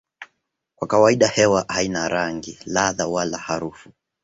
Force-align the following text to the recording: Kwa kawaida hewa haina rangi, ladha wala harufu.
Kwa 0.75 0.87
kawaida 0.87 1.27
hewa 1.27 1.65
haina 1.67 2.07
rangi, 2.07 2.59
ladha 2.65 3.07
wala 3.07 3.37
harufu. 3.37 3.91